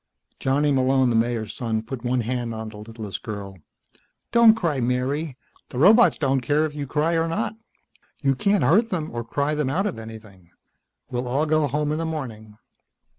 Johnny 0.39 0.71
Malone, 0.71 1.11
the 1.11 1.15
Mayor's 1.15 1.53
son, 1.53 1.83
put 1.83 2.03
one 2.03 2.21
hand 2.21 2.55
on 2.55 2.69
the 2.69 2.77
littlest 2.77 3.21
girl. 3.21 3.59
"Don't 4.31 4.55
cry, 4.55 4.79
Mary. 4.81 5.37
The 5.69 5.77
robots 5.77 6.17
don't 6.17 6.41
care 6.41 6.65
if 6.65 6.73
you 6.73 6.87
cry 6.87 7.13
or 7.13 7.27
not. 7.27 7.53
You 8.23 8.33
can't 8.33 8.63
hurt 8.63 8.89
them 8.89 9.11
or 9.13 9.23
cry 9.23 9.53
them 9.53 9.69
out 9.69 9.85
of 9.85 9.99
anything. 9.99 10.49
We'll 11.11 11.27
all 11.27 11.45
go 11.45 11.67
home 11.67 11.91
in 11.91 11.99
the 11.99 12.05
morning." 12.07 12.57